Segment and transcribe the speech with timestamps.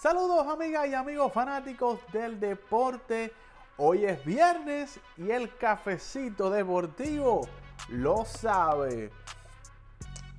[0.00, 3.34] Saludos amigas y amigos fanáticos del deporte.
[3.76, 7.46] Hoy es viernes y el cafecito deportivo
[7.90, 9.10] lo sabe.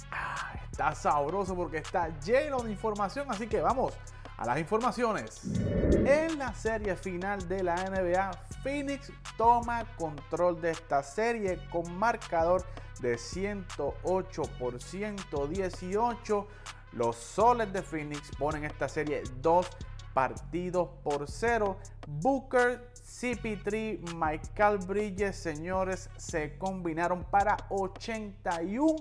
[0.10, 3.94] Ah, está sabroso porque está lleno de información, así que vamos
[4.35, 5.44] a las informaciones.
[5.93, 8.31] En la serie final de la NBA,
[8.63, 12.66] Phoenix toma control de esta serie con marcador
[12.99, 16.48] de 108 por 118
[16.94, 19.68] los soles de Phoenix ponen esta serie dos
[20.13, 21.77] partidos por cero.
[22.08, 28.95] Booker, CP3, Michael Bridges, señores, se combinaron para 81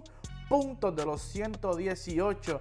[0.48, 2.60] puntos de los 118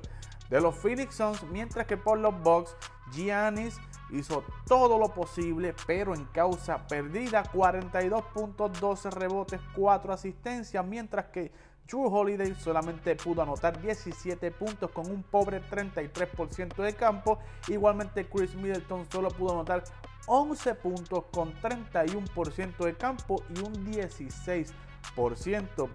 [0.50, 2.76] de los Phoenix Suns, mientras que por los Bucks,
[3.12, 3.78] Giannis
[4.12, 11.28] hizo todo lo posible, pero en causa perdida, 42 puntos, 12 rebotes, 4 asistencias, mientras
[11.28, 11.52] que
[11.90, 17.40] True Holiday solamente pudo anotar 17 puntos con un pobre 33% de campo.
[17.68, 19.84] Igualmente Chris Middleton solo pudo anotar
[20.28, 25.90] 11 puntos con 31% de campo y un 16%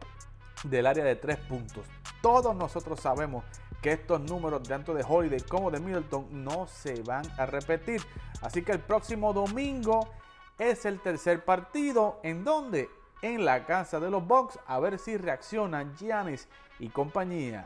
[0.64, 1.86] del área de 3 puntos.
[2.20, 3.44] Todos nosotros sabemos
[3.80, 8.02] que estos números tanto de Holiday como de Middleton no se van a repetir.
[8.42, 10.08] Así que el próximo domingo
[10.58, 12.90] es el tercer partido en donde
[13.22, 16.48] en la casa de los Bucks a ver si reaccionan Giannis
[16.78, 17.64] y compañía.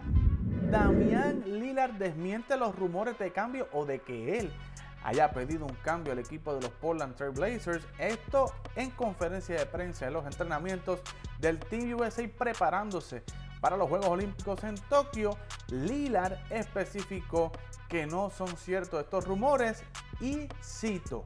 [0.71, 4.53] Damián Lillard desmiente los rumores de cambio o de que él
[5.05, 7.87] haya pedido un cambio al equipo de los Portland Trail Blazers.
[7.99, 11.01] Esto en conferencia de prensa en los entrenamientos
[11.39, 13.23] del Team USA preparándose
[13.61, 15.37] para los Juegos Olímpicos en Tokio.
[15.69, 17.53] Lillard especificó
[17.89, 19.83] que no son ciertos estos rumores
[20.21, 21.25] y cito,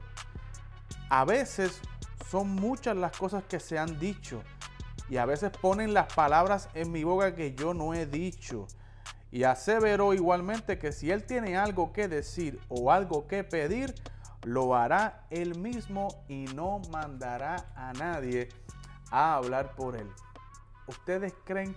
[1.11, 1.81] a veces
[2.33, 4.43] son muchas las cosas que se han dicho
[5.11, 8.67] y a veces ponen las palabras en mi boca que yo no he dicho.
[9.31, 13.95] Y aseveró igualmente que si él tiene algo que decir o algo que pedir,
[14.45, 18.49] lo hará él mismo y no mandará a nadie
[19.11, 20.09] a hablar por él.
[20.87, 21.77] ¿Ustedes creen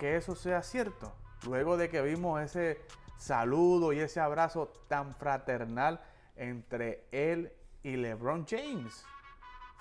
[0.00, 1.12] que eso sea cierto?
[1.46, 2.80] Luego de que vimos ese
[3.18, 6.00] saludo y ese abrazo tan fraternal
[6.34, 7.52] entre él
[7.84, 9.06] y LeBron James.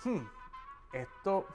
[0.03, 0.27] Hmm,
[0.93, 1.47] esto,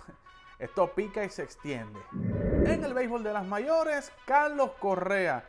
[0.59, 2.01] esto pica y se extiende.
[2.13, 5.45] En el béisbol de las mayores, Carlos Correa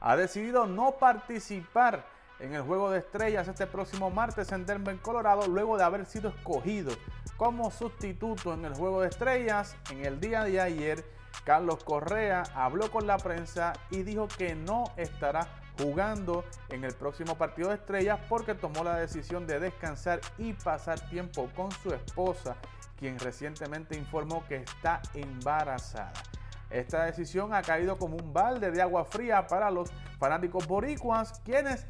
[0.00, 2.06] ha decidido no participar
[2.38, 6.30] en el juego de estrellas este próximo martes en Denver, Colorado, luego de haber sido
[6.30, 6.92] escogido
[7.36, 9.76] como sustituto en el juego de estrellas.
[9.90, 11.04] En el día de ayer,
[11.44, 15.48] Carlos Correa habló con la prensa y dijo que no estará
[15.78, 21.00] jugando en el próximo partido de estrellas porque tomó la decisión de descansar y pasar
[21.08, 22.56] tiempo con su esposa,
[22.98, 26.12] quien recientemente informó que está embarazada.
[26.70, 31.86] Esta decisión ha caído como un balde de agua fría para los fanáticos boricuas, quienes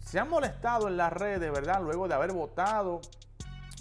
[0.00, 1.80] se han molestado en las redes, ¿verdad?
[1.82, 3.00] Luego de haber votado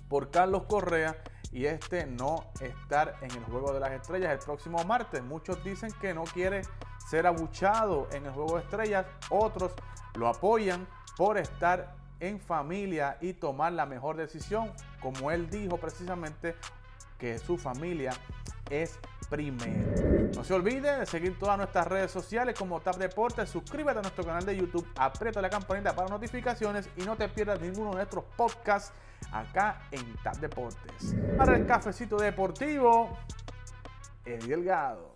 [0.07, 1.15] por Carlos Correa
[1.51, 5.23] y este no estar en el Juego de las Estrellas el próximo martes.
[5.23, 6.61] Muchos dicen que no quiere
[7.09, 9.73] ser abuchado en el Juego de Estrellas, otros
[10.15, 16.55] lo apoyan por estar en familia y tomar la mejor decisión, como él dijo precisamente
[17.19, 18.13] que su familia
[18.69, 18.99] es
[19.29, 20.29] primero.
[20.35, 24.23] No se olvide de seguir todas nuestras redes sociales como Tap Deportes, suscríbete a nuestro
[24.23, 28.23] canal de YouTube, aprieta la campanita para notificaciones y no te pierdas ninguno de nuestros
[28.35, 28.93] podcasts
[29.31, 31.15] acá en Tap Deportes.
[31.37, 33.17] Para el cafecito deportivo,
[34.25, 35.15] el Delgado.